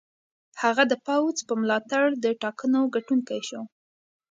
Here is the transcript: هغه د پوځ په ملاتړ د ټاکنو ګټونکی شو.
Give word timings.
هغه 0.61 0.83
د 0.91 0.93
پوځ 1.07 1.35
په 1.47 1.53
ملاتړ 1.61 2.03
د 2.23 2.25
ټاکنو 2.41 2.81
ګټونکی 2.95 3.39
شو. 3.49 3.61